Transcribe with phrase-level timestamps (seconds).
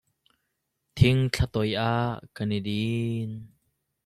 [0.95, 3.31] Thing thla toi ah kan i din.